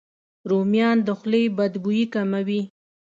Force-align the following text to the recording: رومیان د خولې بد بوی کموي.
رومیان 0.49 0.97
د 1.07 1.09
خولې 1.19 1.43
بد 1.57 1.73
بوی 1.83 2.03
کموي. 2.13 2.61